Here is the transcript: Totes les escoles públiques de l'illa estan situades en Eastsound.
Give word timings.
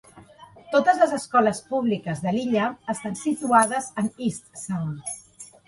Totes 0.75 1.01
les 1.01 1.13
escoles 1.17 1.59
públiques 1.73 2.25
de 2.25 2.33
l'illa 2.37 2.65
estan 2.95 3.21
situades 3.27 3.93
en 4.05 4.13
Eastsound. 4.31 5.17